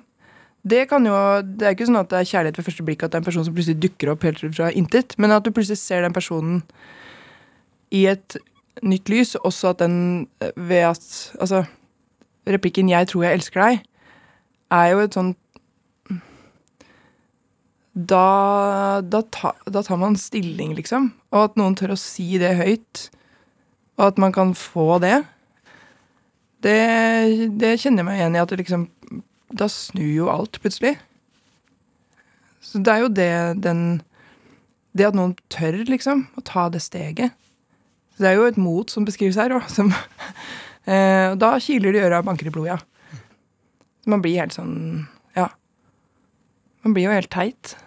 Det 0.64 0.86
kan 0.90 1.06
jo, 1.06 1.14
det 1.44 1.68
er 1.68 1.76
ikke 1.76 1.90
sånn 1.90 2.00
at 2.00 2.10
det 2.10 2.22
er 2.22 2.30
kjærlighet 2.30 2.58
ved 2.58 2.66
første 2.70 2.86
blikk, 2.88 3.04
at 3.04 3.12
det 3.12 3.20
er 3.20 3.22
en 3.22 3.28
person 3.28 3.46
som 3.46 3.56
plutselig 3.56 3.82
dukker 3.84 4.14
opp 4.14 4.24
helt 4.26 4.40
fra 4.56 4.70
intet, 4.72 5.18
men 5.22 5.34
at 5.36 5.44
du 5.46 5.52
plutselig 5.52 5.82
ser 5.82 6.06
den 6.06 6.16
personen 6.16 6.62
i 7.94 8.06
et 8.10 8.38
nytt 8.82 9.10
lys. 9.10 9.36
Også 9.36 9.74
at 9.74 9.80
den 9.80 10.28
ved 10.56 10.90
at 10.90 11.34
Altså, 11.40 11.66
replikken 12.48 12.90
'Jeg 12.90 13.08
tror 13.08 13.24
jeg 13.24 13.34
elsker 13.34 13.62
deg' 13.62 13.84
er 14.72 14.88
jo 14.92 15.00
et 15.00 15.14
sånn 15.14 15.36
da, 17.94 19.02
da, 19.06 19.22
ta, 19.30 19.54
da, 19.70 19.84
tar 19.86 20.00
man 20.02 20.16
stilling, 20.18 20.74
liksom. 20.74 21.12
Og 21.30 21.44
at 21.44 21.60
noen 21.60 21.76
tør 21.78 21.94
å 21.94 22.00
si 22.00 22.40
det 22.42 22.56
høyt. 22.58 23.10
Og 24.00 24.08
at 24.08 24.18
man 24.18 24.34
kan 24.34 24.56
få 24.58 24.98
det. 25.04 25.20
Det, 26.66 27.52
det 27.62 27.76
kjenner 27.84 28.02
jeg 28.02 28.08
meg 28.08 28.18
igjen 28.18 28.38
i. 28.38 28.42
At 28.42 28.56
liksom 28.58 28.88
Da 29.54 29.68
snur 29.70 30.10
jo 30.10 30.32
alt, 30.34 30.58
plutselig. 30.64 30.96
Så 32.66 32.82
det 32.82 32.90
er 32.96 33.04
jo 33.04 33.12
det 33.14 33.62
den 33.62 34.02
Det 34.98 35.12
at 35.12 35.18
noen 35.18 35.36
tør, 35.54 35.84
liksom, 35.86 36.28
å 36.38 36.42
ta 36.46 36.70
det 36.74 36.82
steget. 36.82 37.38
Så 38.14 38.24
det 38.26 38.30
er 38.32 38.38
jo 38.38 38.50
et 38.50 38.60
mot 38.62 38.90
som 38.94 39.06
beskrives 39.08 39.40
her, 39.42 39.56
og 39.58 39.70
som 39.72 39.90
eh, 40.90 41.34
Da 41.40 41.56
kiler 41.64 41.94
det 41.94 42.02
i 42.04 42.06
øra 42.08 42.22
og 42.22 42.28
banker 42.30 42.50
i 42.50 42.54
blodet, 42.54 42.76
ja. 42.76 43.24
Man 44.10 44.22
blir 44.24 44.42
helt 44.42 44.56
sånn 44.56 45.08
Ja. 45.38 45.50
Man 46.84 46.96
blir 46.96 47.08
jo 47.08 47.16
helt 47.16 47.32
teit. 47.34 47.78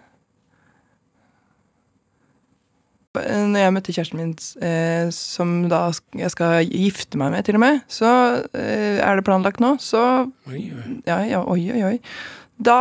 Når 3.16 3.60
jeg 3.60 3.72
møtte 3.72 3.92
kjæresten 3.94 4.20
min, 4.20 4.32
eh, 4.64 5.08
som 5.14 5.54
da 5.70 5.86
jeg 6.18 6.32
skal 6.34 6.66
gifte 6.68 7.16
meg 7.20 7.32
med, 7.32 7.46
til 7.46 7.56
og 7.56 7.62
med, 7.62 7.78
så 7.88 8.10
eh, 8.52 8.98
er 9.00 9.16
det 9.16 9.24
planlagt 9.24 9.62
nå, 9.62 9.76
så 9.80 10.02
Oi, 10.50 10.66
oi. 10.72 10.96
Ja, 11.08 11.22
ja, 11.24 11.40
oi, 11.44 11.62
oi, 11.72 11.84
oi. 11.92 11.94
Da 12.56 12.76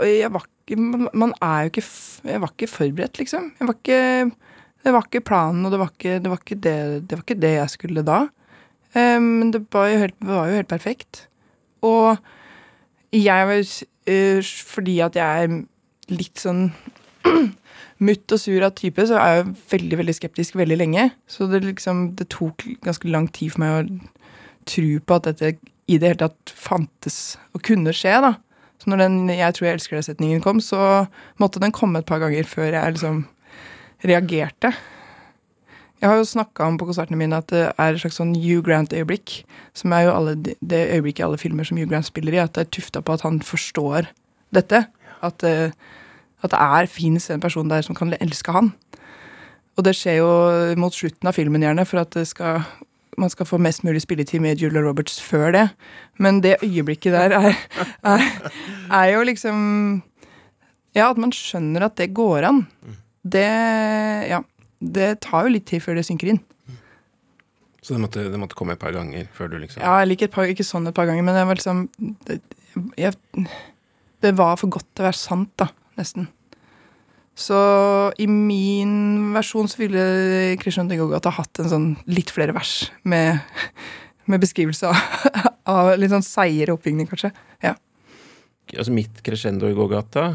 Jeg 0.00 0.30
var 0.32 0.46
ikke 0.48 0.78
Man 0.80 1.34
er 1.44 1.66
jo 1.66 1.72
ikke 1.74 1.82
Jeg 2.24 2.40
var 2.40 2.52
ikke 2.54 2.70
forberedt, 2.72 3.18
liksom. 3.20 3.50
Jeg 3.60 3.68
var 3.68 3.76
ikke 3.76 4.00
Det 4.84 4.92
var 4.92 5.06
ikke 5.06 5.24
planen, 5.24 5.64
og 5.64 5.72
det 5.72 5.80
var 5.80 5.92
ikke 5.92 6.18
det, 6.20 6.30
var 6.30 6.40
ikke 6.42 6.60
det, 6.60 6.78
det, 7.08 7.16
var 7.16 7.24
ikke 7.24 7.40
det 7.40 7.52
jeg 7.54 7.72
skulle 7.72 8.04
da. 8.04 8.20
Eh, 8.92 9.20
men 9.20 9.52
det 9.54 9.64
var 9.72 9.88
jo 9.88 10.02
helt, 10.04 10.18
var 10.20 10.50
jo 10.50 10.58
helt 10.60 10.68
perfekt. 10.68 11.26
Og 11.84 12.16
jeg 13.14 13.48
var 13.48 13.62
Fordi 14.66 14.98
at 15.00 15.16
jeg 15.16 15.44
er 15.44 15.52
litt 16.12 16.40
sånn 16.40 16.66
mutt 18.04 18.32
og 18.34 18.40
sur 18.40 18.64
av 18.66 18.74
type, 18.76 19.06
så 19.08 19.16
er 19.16 19.38
jeg 19.38 19.54
veldig 19.70 19.98
veldig 20.02 20.14
skeptisk 20.18 20.58
veldig 20.60 20.76
lenge. 20.76 21.06
Så 21.26 21.48
det, 21.48 21.62
liksom, 21.64 22.10
det 22.18 22.28
tok 22.34 22.66
ganske 22.84 23.08
lang 23.08 23.30
tid 23.32 23.54
for 23.54 23.64
meg 23.64 23.76
å 23.78 24.10
tro 24.68 24.98
på 25.00 25.16
at 25.16 25.30
dette 25.30 25.54
i 25.88 25.98
det 26.00 26.10
hele 26.10 26.20
tatt 26.26 26.52
fantes 26.56 27.36
og 27.56 27.64
kunne 27.64 27.92
skje. 27.96 28.18
da. 28.20 28.34
Så 28.78 28.90
når 28.90 28.96
den 28.96 29.28
'Jeg 29.28 29.54
tror 29.54 29.66
jeg 29.66 29.74
elsker 29.74 29.96
deg'-setningen 29.96 30.42
kom, 30.42 30.60
så 30.60 31.08
måtte 31.40 31.60
den 31.60 31.72
komme 31.72 31.98
et 31.98 32.06
par 32.06 32.18
ganger 32.18 32.44
før 32.44 32.72
jeg 32.72 32.92
liksom 32.92 33.26
reagerte. 34.04 34.74
Jeg 36.02 36.10
har 36.10 36.18
jo 36.20 36.28
snakka 36.28 36.66
om 36.68 36.76
på 36.78 36.86
konsertene 36.88 37.16
mine 37.16 37.38
at 37.40 37.48
det 37.52 37.64
er 37.70 37.94
et 37.94 38.02
slags 38.02 38.18
sånn 38.20 38.34
Hugh 38.36 38.64
Grant-øyeblikk. 38.66 39.40
Som 39.76 39.94
er 39.96 40.06
jo 40.06 40.14
alle, 40.14 40.36
det 40.36 40.82
øyeblikket 40.92 41.24
i 41.24 41.26
alle 41.28 41.40
filmer 41.40 41.64
som 41.64 41.80
Hugh 41.80 41.88
Grant 41.90 42.08
spiller 42.08 42.36
i. 42.36 42.42
At 42.42 42.56
det 42.58 42.66
er 42.66 42.72
tufta 42.76 43.00
på 43.00 43.16
at 43.16 43.24
han 43.24 43.40
forstår 43.44 44.10
dette. 44.54 44.84
At 45.24 45.46
uh, 45.48 45.72
at 46.44 46.52
det 46.52 46.60
er 46.60 46.90
fins 46.92 47.30
en 47.32 47.42
person 47.42 47.70
der 47.70 47.84
som 47.84 47.96
kan 47.96 48.12
elske 48.20 48.52
han. 48.52 48.72
Og 49.74 49.86
det 49.86 49.96
skjer 49.98 50.20
jo 50.20 50.30
mot 50.78 50.94
slutten 50.94 51.28
av 51.28 51.34
filmen, 51.34 51.64
gjerne, 51.64 51.86
for 51.88 52.04
at 52.04 52.14
skal, 52.28 52.62
man 53.18 53.32
skal 53.32 53.48
få 53.48 53.58
mest 53.58 53.82
mulig 53.86 54.04
spilletid 54.04 54.42
med 54.44 54.60
Julia 54.60 54.84
Roberts 54.84 55.16
før 55.24 55.54
det. 55.56 55.64
Men 56.20 56.42
det 56.44 56.60
øyeblikket 56.62 57.16
der 57.16 57.34
er, 57.34 57.56
er, 58.04 58.26
er 58.92 59.14
jo 59.16 59.24
liksom 59.26 60.02
Ja, 60.94 61.08
at 61.10 61.18
man 61.18 61.32
skjønner 61.34 61.88
at 61.88 61.96
det 61.98 62.12
går 62.14 62.44
an. 62.46 62.60
Det 63.24 63.48
Ja. 64.30 64.42
Det 64.84 65.20
tar 65.24 65.46
jo 65.46 65.54
litt 65.54 65.64
tid 65.64 65.80
før 65.80 65.96
det 65.96 66.04
synker 66.04 66.28
inn. 66.28 66.42
Så 67.80 67.94
det 67.94 68.00
måtte, 68.00 68.24
det 68.32 68.40
måtte 68.40 68.56
komme 68.56 68.74
et 68.76 68.80
par 68.80 68.92
ganger 68.92 69.28
før 69.32 69.48
du 69.52 69.58
liksom 69.60 69.80
Ja, 69.80 69.98
eller 70.00 70.16
ikke, 70.16 70.28
ikke 70.48 70.64
sånn 70.64 70.88
et 70.88 70.96
par 70.96 71.08
ganger, 71.08 71.24
men 71.24 71.36
det 71.36 71.44
var 71.48 71.56
liksom 71.56 71.82
det, 72.28 72.38
jeg, 73.00 73.16
det 74.24 74.32
var 74.36 74.56
for 74.60 74.72
godt 74.72 74.88
til 74.92 75.04
å 75.04 75.08
være 75.10 75.20
sant, 75.20 75.52
da 75.60 75.68
nesten. 76.00 76.28
Så 77.34 77.58
i 78.22 78.28
min 78.30 79.34
versjon 79.34 79.68
så 79.70 79.80
ville 79.80 80.04
Krishan 80.62 80.88
Degogata 80.90 81.32
hatt 81.34 81.60
en 81.60 81.70
sånn 81.70 81.88
litt 82.06 82.30
flere 82.32 82.54
vers 82.54 82.86
med, 83.02 83.42
med 84.30 84.42
beskrivelse 84.44 84.90
av, 84.90 85.50
av, 85.74 85.92
litt 85.98 86.14
sånn 86.14 86.26
seigere 86.26 86.76
oppbygning, 86.76 87.10
kanskje. 87.10 87.32
Ja. 87.64 87.74
Altså 88.72 88.94
mitt 88.94 89.20
crescendo 89.26 89.68
i 89.68 89.76
gågata 89.76 90.30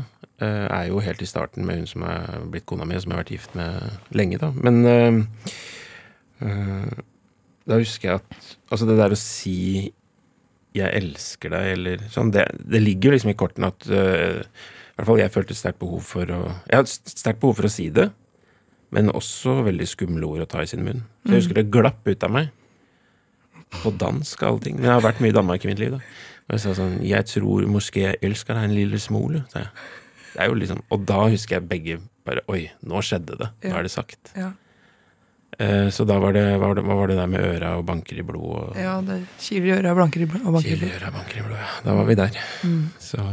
er 0.47 0.87
jo 0.89 1.01
helt 1.03 1.21
i 1.21 1.27
starten 1.29 1.65
med 1.67 1.81
hun 1.81 1.87
som 1.89 2.03
er 2.07 2.43
blitt 2.51 2.67
kona 2.69 2.87
mi, 2.87 2.97
som 2.99 3.11
jeg 3.11 3.17
har 3.17 3.23
vært 3.23 3.33
gift 3.35 3.55
med 3.59 4.15
lenge, 4.15 4.39
da. 4.41 4.51
Men 4.55 4.81
uh, 4.87 5.55
uh, 6.43 6.99
da 7.69 7.79
husker 7.79 8.09
jeg 8.09 8.21
at 8.21 8.37
Altså 8.69 8.85
det 8.85 8.99
der 8.99 9.13
å 9.13 9.17
si 9.17 9.91
'jeg 10.77 10.93
elsker 10.93 11.49
deg', 11.49 11.71
eller 11.73 12.03
sånn, 12.13 12.29
det, 12.29 12.43
det 12.61 12.81
ligger 12.83 13.09
jo 13.09 13.13
liksom 13.15 13.31
i 13.31 13.37
kortene 13.37 13.71
at 13.71 13.87
I 13.89 14.43
hvert 14.95 15.07
fall 15.07 15.17
jeg 15.17 15.33
følte 15.33 15.55
sterkt 15.57 15.79
behov 15.81 16.03
for 16.05 16.29
å 16.29 16.41
Jeg 16.69 16.77
hadde 16.77 16.91
sterkt 16.93 17.41
behov 17.41 17.55
for 17.57 17.65
å 17.65 17.71
si 17.73 17.87
det, 17.89 18.11
men 18.93 19.09
også 19.09 19.63
veldig 19.65 19.87
skumle 19.89 20.29
ord 20.29 20.45
å 20.45 20.49
ta 20.49 20.61
i 20.61 20.69
sin 20.69 20.85
munn. 20.85 21.01
Så 21.25 21.33
jeg 21.33 21.41
husker 21.41 21.57
det 21.57 21.71
glapp 21.73 22.05
ut 22.05 22.23
av 22.25 22.31
meg. 22.35 22.51
På 23.81 23.89
dansk 23.89 24.43
og 24.43 24.49
allting. 24.49 24.77
Men 24.77 24.89
jeg 24.89 24.93
har 24.93 25.05
vært 25.05 25.21
mye 25.21 25.33
i 25.33 25.37
Danmark 25.39 25.65
i 25.65 25.71
mitt 25.71 25.81
liv, 25.81 25.97
da. 25.97 25.99
Og 26.49 26.55
jeg 26.55 26.63
sa 26.63 26.75
sånn 26.77 26.95
Jeg 27.05 27.25
tror 27.29 27.65
jeg 27.93 28.21
elsker 28.25 28.57
deg 28.57 28.69
en 28.69 28.77
lille 28.77 29.01
smule, 29.01 29.43
sa 29.51 29.65
jeg. 29.65 29.73
Det 30.33 30.41
er 30.43 30.49
jo 30.51 30.57
liksom 30.59 30.81
Og 30.93 31.05
da 31.09 31.19
husker 31.29 31.57
jeg 31.57 31.69
begge 31.69 31.99
bare 32.27 32.43
Oi, 32.51 32.67
nå 32.85 33.01
skjedde 33.05 33.37
det. 33.39 33.47
Nå 33.65 33.77
er 33.79 33.87
det 33.87 33.91
sagt. 33.93 34.31
Ja. 34.37 34.51
Eh, 35.59 35.89
så 35.91 36.05
da 36.07 36.19
var 36.21 36.35
det 36.37 36.43
var 36.61 36.75
det 36.77 36.83
hva 36.85 36.95
var 36.99 37.09
det 37.11 37.17
der 37.17 37.27
med 37.31 37.41
øra 37.43 37.73
og 37.79 37.85
banker 37.87 38.19
i 38.21 38.23
blod 38.23 38.51
og 38.69 38.77
Ja, 38.79 38.99
det 39.03 39.21
kiler 39.41 39.71
i 39.71 39.75
øra 39.79 39.95
og 39.95 40.03
banker 40.03 40.23
i 40.23 40.29
blod. 40.29 40.61
Kiler 40.63 40.87
i 40.87 40.93
øra 40.99 41.09
og 41.09 41.17
banker 41.17 41.41
i 41.41 41.45
blod, 41.47 41.57
ja. 41.57 41.69
Da 41.87 41.95
var 41.97 42.07
vi 42.07 42.17
der. 42.19 42.39
Mm. 42.63 42.83
Så 43.01 43.25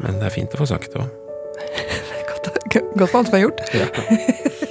men 0.00 0.16
det 0.16 0.30
er 0.30 0.32
fint 0.32 0.54
å 0.56 0.60
få 0.62 0.68
sagt 0.68 0.92
det 0.94 1.02
òg. 1.02 1.10
godt, 2.30 2.50
godt 2.96 3.10
for 3.10 3.18
alt 3.20 3.32
som 3.32 3.36
er 3.40 3.46
gjort. 3.46 3.64
Ja. 3.76 3.88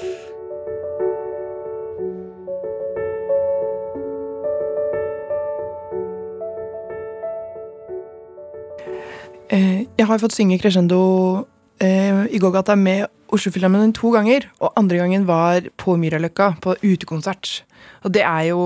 jeg 9.99 10.07
har 10.07 10.19
fått 10.21 10.35
synge 10.37 10.59
crescendo 10.61 10.99
eh, 11.83 12.23
i 12.31 12.39
gågata 12.39 12.77
med 12.79 13.09
Oslofilharmonien 13.35 13.91
to 13.93 14.13
ganger. 14.15 14.47
Og 14.63 14.71
andre 14.79 15.01
gangen 15.01 15.27
var 15.27 15.67
på 15.81 15.97
Myraløkka, 15.99 16.53
på 16.63 16.77
utekonsert. 16.85 17.63
Og 18.07 18.13
det 18.15 18.23
er 18.23 18.49
jo 18.53 18.61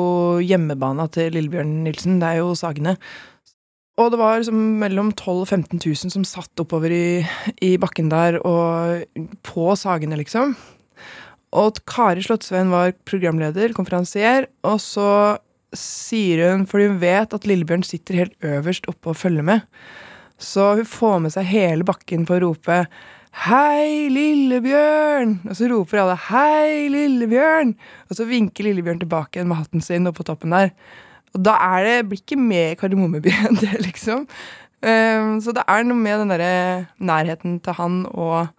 hjemmebana 0.45 1.07
til 1.13 1.33
Lillebjørn 1.33 1.79
Nilsen. 1.87 2.19
Det 2.21 2.29
er 2.29 2.43
jo 2.43 2.53
Sagene. 2.57 2.95
Og 4.01 4.09
det 4.09 4.17
var 4.17 4.39
liksom 4.41 4.61
mellom 4.81 5.11
12 5.13 5.33
000 5.33 5.41
og 5.41 5.49
15 5.49 5.81
000 5.81 6.13
som 6.13 6.23
satt 6.25 6.61
oppover 6.61 6.93
i, 6.93 7.25
i 7.61 7.75
bakken 7.81 8.09
der 8.13 8.39
og 8.41 9.03
på 9.45 9.67
Sagene, 9.77 10.17
liksom. 10.17 10.55
Og 11.53 11.77
Kari 11.85 12.23
Slottsveen 12.25 12.73
var 12.73 12.95
programleder, 13.05 13.75
konferansier, 13.77 14.47
og 14.65 14.79
så 14.81 15.37
sier 15.77 16.41
hun, 16.49 16.65
fordi 16.69 16.89
hun 16.89 16.97
vet 17.01 17.33
at 17.37 17.45
Lillebjørn 17.49 17.85
sitter 17.85 18.23
helt 18.23 18.33
øverst 18.45 18.89
oppe 18.89 19.13
og 19.13 19.19
følger 19.19 19.45
med, 19.45 19.61
så 20.43 20.73
hun 20.77 20.87
får 20.87 21.19
med 21.23 21.33
seg 21.33 21.47
hele 21.49 21.87
bakken 21.87 22.27
på 22.27 22.37
å 22.37 22.43
rope 22.47 22.83
Hei, 23.33 24.11
Lillebjørn! 24.13 25.39
Og 25.49 25.55
så 25.57 25.65
roper 25.71 26.03
alle 26.03 26.17
Hei, 26.27 26.85
Lillebjørn! 26.93 27.71
Og 28.05 28.17
så 28.19 28.27
vinker 28.29 28.67
Lillebjørn 28.67 28.99
tilbake 29.01 29.41
med 29.47 29.57
hatten 29.57 29.81
sin 29.81 30.05
oppå 30.05 30.25
toppen 30.27 30.53
der. 30.53 30.69
Og 31.33 31.41
da 31.41 31.55
er 31.65 31.87
det, 31.87 31.95
blir 32.11 32.21
ikke 32.21 32.37
mer 32.37 32.75
Kardemommeby 32.77 33.33
enn 33.33 33.57
det, 33.63 33.71
liksom. 33.81 34.27
Um, 34.83 35.39
så 35.41 35.55
det 35.55 35.63
er 35.65 35.87
noe 35.87 35.97
med 35.97 36.21
den 36.21 36.33
derre 36.33 36.53
nærheten 36.99 37.57
til 37.63 37.77
han 37.79 38.01
og 38.11 38.51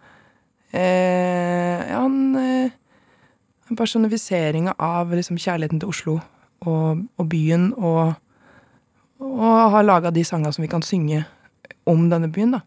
uh, 0.73 1.79
Ja, 1.85 2.01
han 2.01 2.17
uh, 2.35 3.75
Personifiseringa 3.77 4.75
av 4.81 5.13
liksom, 5.15 5.37
kjærligheten 5.41 5.79
til 5.81 5.89
Oslo 5.89 6.17
og, 6.65 7.05
og 7.17 7.29
byen, 7.29 7.71
og, 7.77 8.17
og 9.23 9.71
har 9.73 9.87
laga 9.87 10.11
de 10.13 10.25
sangene 10.27 10.53
som 10.53 10.65
vi 10.65 10.69
kan 10.69 10.83
synge 10.85 11.23
om 11.89 12.07
denne 12.11 12.29
byen, 12.33 12.57
da. 12.57 12.63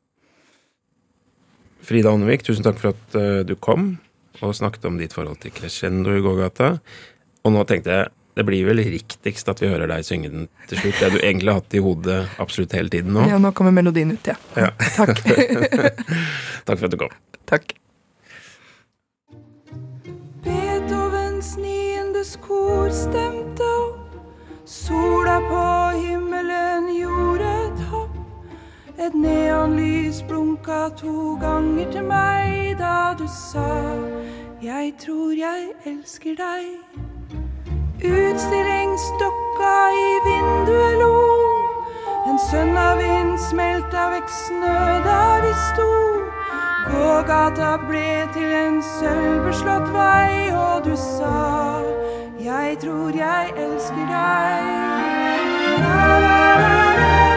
Frida 1.89 2.13
Åndevik, 2.13 2.45
tusen 2.45 2.67
takk 2.67 2.81
for 2.83 2.93
at 2.93 3.17
eh, 3.17 3.41
du 3.49 3.55
kom 3.57 3.97
og 4.45 4.55
snakket 4.55 4.85
om 4.87 4.99
ditt 5.01 5.15
forhold 5.17 5.41
til 5.43 5.55
Crescendo 5.55 6.13
i 6.15 6.23
gågata. 6.23 6.77
Og 7.47 7.55
nå 7.55 7.65
tenkte 7.69 7.95
jeg 7.95 8.13
det 8.39 8.45
blir 8.47 8.69
vel 8.69 8.79
riktigst 8.87 9.49
at 9.51 9.59
vi 9.59 9.67
hører 9.67 9.91
deg 9.91 10.05
synge 10.07 10.29
den 10.31 10.45
til 10.71 10.79
slutt. 10.79 11.01
Det 11.01 11.09
du 11.11 11.19
egentlig 11.19 11.51
har 11.51 11.59
hatt 11.59 11.75
i 11.75 11.81
hodet 11.83 12.19
absolutt 12.39 12.77
hele 12.77 12.93
tiden 12.93 13.17
nå. 13.17 13.25
Ja, 13.27 13.41
nå 13.43 13.51
kommer 13.51 13.75
melodien 13.75 14.13
ut, 14.15 14.31
ja. 14.31 14.37
ja. 14.55 14.69
Takk. 14.95 15.25
takk 16.69 16.79
for 16.79 16.87
at 16.87 16.95
du 16.95 16.99
kom. 17.01 17.17
Takk. 17.51 17.75
Beethovens 20.47 21.57
niendes 21.59 22.37
kor 22.45 22.95
stemte 22.95 23.67
opp, 23.81 24.15
sola 24.71 25.41
på 25.51 25.67
himmelen 25.99 26.93
jo 26.95 27.08
et 29.01 29.15
neonlys 29.15 30.23
blunka 30.23 30.89
to 30.97 31.39
ganger 31.41 31.93
til 31.93 32.03
meg 32.03 32.79
da 32.79 33.15
du 33.19 33.27
sa 33.31 33.95
Jeg 34.63 34.95
tror 34.99 35.31
jeg 35.39 35.69
elsker 35.87 36.35
deg. 36.35 36.65
Utstillingsdokka 38.03 39.75
i 40.07 40.11
vinduet 40.27 40.99
lo. 40.99 41.15
En 42.27 42.39
sønnavind 42.51 43.39
smelta 43.39 44.09
vekk 44.17 44.35
snø 44.41 44.81
der 45.07 45.47
vi 45.47 45.55
sto. 45.69 45.89
Gågata 46.91 47.77
ble 47.87 48.27
til 48.35 48.51
en 48.65 48.83
sølvbeslått 48.83 49.93
vei, 49.95 50.51
og 50.59 50.85
du 50.85 50.97
sa 50.97 51.83
Jeg 52.41 52.79
tror 52.83 53.15
jeg 53.15 53.55
elsker 53.57 54.07
deg. 54.11 54.69
La, 55.87 56.05
la, 56.27 56.39
la, 56.67 56.85
la, 56.99 57.28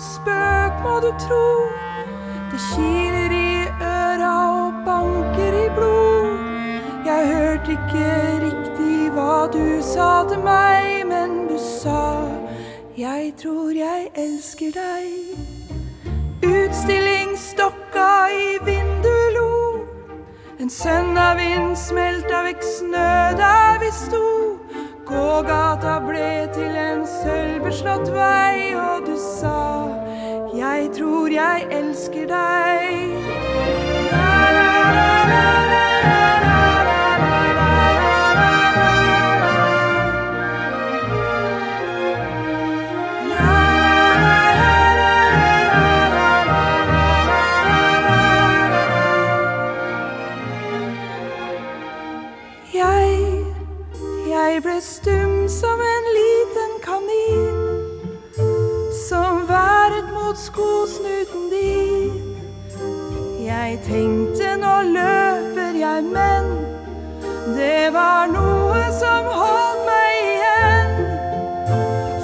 spøk, 0.00 0.82
må 0.82 0.94
du 1.04 1.10
tro. 1.26 1.48
Det 2.50 2.60
kiler 2.72 3.34
i 3.34 3.68
øra 3.82 4.34
og 4.64 4.72
banker 4.86 5.52
i 5.64 5.68
blod. 5.76 6.38
Jeg 7.06 7.26
hørte 7.34 7.72
ikke 7.72 8.10
riktig 8.46 9.10
hva 9.12 9.46
du 9.52 9.82
sa 9.82 10.24
til 10.28 10.42
meg, 10.44 11.06
men 11.06 11.46
du 11.48 11.58
sa 11.58 12.28
jeg 12.98 13.32
tror 13.42 13.70
jeg 13.70 14.08
elsker 14.14 14.72
deg. 14.74 15.38
Utstillingsstokka 16.42 18.08
i 18.34 18.48
vinduet 18.66 19.36
lo. 19.36 19.84
En 20.58 20.70
sønnavind 20.70 21.76
smelta 21.78 22.42
vekk 22.48 22.66
snø 22.66 23.14
der 23.38 23.78
vi 23.84 23.92
sto. 23.94 24.24
Gågata 25.06 26.00
ble 26.08 26.48
til 26.58 26.74
en 26.74 27.06
sølvbeslått 27.06 28.10
vei, 28.18 28.74
og 28.74 29.06
du 29.06 29.14
sa 29.14 29.77
Jeg 30.58 30.90
tror 30.98 31.28
jeg 31.30 31.66
elsker 31.70 32.26
deg. 32.26 33.07
Som 68.98 69.26
holdt 69.30 69.82
meg 69.86 70.14
igjen. 70.32 70.92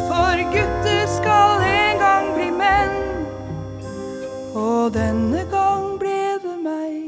For 0.08 0.42
gutter 0.54 1.04
skal 1.16 1.62
en 1.68 2.02
gang 2.02 2.30
bli 2.37 2.50
menn, 2.50 2.96
og 4.58 4.94
denne 4.96 5.44
gang 5.52 5.87
ble 6.02 6.22
det 6.42 6.56
meg. 6.64 7.02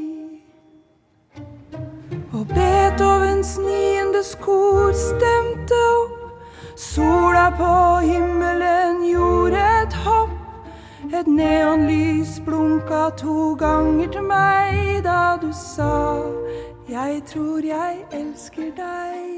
Og 2.31 2.45
Beethovens 2.53 3.57
niende 3.63 4.23
skor 4.23 4.93
stemte 4.95 5.81
opp. 5.97 6.15
Sola 6.77 7.49
på 7.57 7.73
himmelen 8.05 9.01
gjorde 9.09 9.63
et 9.81 9.97
hopp. 10.05 10.35
Et 11.07 11.27
neonlys 11.27 12.37
blunka 12.45 13.09
to 13.17 13.55
ganger 13.55 14.11
til 14.11 14.27
meg 14.27 15.03
da 15.05 15.37
du 15.41 15.49
sa 15.55 16.21
Jeg 16.89 17.23
tror 17.31 17.65
jeg 17.65 18.05
elsker 18.11 18.71
deg. 18.75 19.36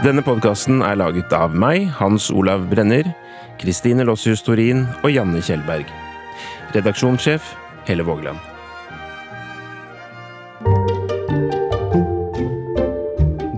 Denne 0.00 0.22
podkasten 0.24 0.78
er 0.80 0.94
laget 0.96 1.28
av 1.36 1.52
meg, 1.52 1.90
Hans 1.98 2.30
Olav 2.32 2.62
Brenner, 2.70 3.04
Kristine 3.60 4.06
Lossius 4.08 4.40
Torin 4.40 4.86
og 5.02 5.10
Janne 5.12 5.42
Kjellberg. 5.44 5.84
Redaksjonssjef 6.72 7.50
Helle 7.84 8.06
Vågeland. 8.08 8.40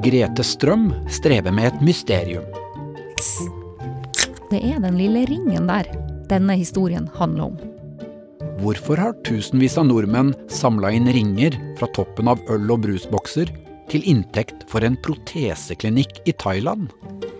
Grete 0.03 0.43
Strøm 0.43 0.91
strever 1.07 1.55
med 1.55 1.71
et 1.71 1.87
mysterium. 1.87 2.51
Det 4.51 4.59
er 4.67 4.83
den 4.83 4.99
lille 4.99 5.23
ringen 5.31 5.71
der 5.71 5.95
denne 6.27 6.59
historien 6.59 7.07
handler 7.21 7.53
om. 7.53 7.59
Hvorfor 8.59 8.99
har 8.99 9.15
tusenvis 9.23 9.79
av 9.79 9.87
nordmenn 9.87 10.35
samla 10.51 10.91
inn 10.91 11.07
ringer 11.07 11.55
fra 11.79 11.87
toppen 11.95 12.35
av 12.35 12.43
øl- 12.51 12.75
og 12.75 12.83
brusbokser 12.83 13.62
til 13.93 14.05
inntekt 14.09 14.65
for 14.71 14.85
en 14.87 14.97
proteseklinikk 15.05 16.23
i 16.25 16.33
Thailand? 16.41 16.89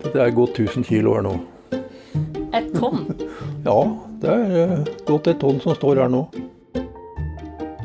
Det 0.03 0.19
er 0.21 0.33
gått 0.35 0.59
1000 0.61 0.85
kilo 0.85 1.15
her 1.17 1.25
nå. 1.25 1.37
Et 2.53 2.69
tonn? 2.77 3.07
Ja, 3.63 3.79
det 4.19 4.27
er 4.27 4.57
eh, 4.59 4.89
gått 5.07 5.29
et 5.31 5.37
tonn 5.39 5.61
som 5.63 5.77
står 5.77 6.01
her 6.01 6.09
nå. 6.11 6.25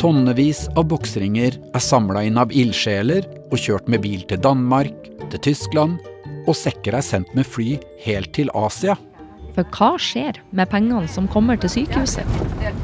Tonnevis 0.02 0.64
av 0.74 0.88
boksringer 0.90 1.54
er 1.54 1.82
samla 1.82 2.24
inn 2.26 2.38
av 2.38 2.50
ildsjeler 2.50 3.28
og 3.48 3.56
kjørt 3.62 3.86
med 3.90 4.02
bil 4.02 4.24
til 4.26 4.42
Danmark, 4.42 5.06
til 5.30 5.42
Tyskland, 5.46 6.02
og 6.48 6.58
sekker 6.58 6.98
er 6.98 7.06
sendt 7.06 7.30
med 7.38 7.46
fly 7.46 7.76
helt 8.02 8.34
til 8.34 8.50
Asia. 8.58 8.98
For 9.54 9.66
hva 9.74 9.94
skjer 10.02 10.42
med 10.54 10.70
pengene 10.70 11.06
som 11.10 11.30
kommer 11.30 11.58
til 11.62 11.70
sykehuset? 11.78 12.26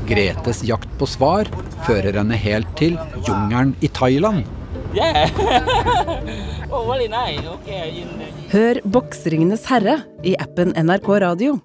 Gretes 0.07 0.62
jakt 0.66 0.90
på 0.99 1.11
svar 1.11 1.51
fører 1.87 2.14
henne 2.18 2.38
helt 2.38 2.70
til 2.79 2.99
jungelen 3.27 3.75
i 3.83 3.90
Thailand. 3.94 4.47
Yeah. 4.94 5.26
oh, 6.70 6.87
nice. 7.11 7.42
okay. 7.42 8.04
Hør 8.52 8.78
Boksringenes 8.87 9.66
herre 9.66 9.96
i 10.22 10.37
appen 10.38 10.70
NRK 10.78 11.09
Radio. 11.24 11.59